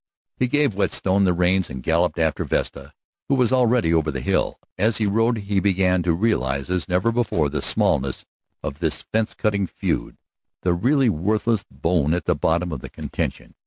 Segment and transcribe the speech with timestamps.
[0.35, 2.91] He gave Whetstone the reins and galloped after Vesta,
[3.29, 4.57] who was already over the hill.
[4.75, 8.25] As he rode he began to realize as never before the smallness
[8.63, 10.17] of this fence cutting feud,
[10.63, 13.53] the really worthless bone at the bottom of the contention.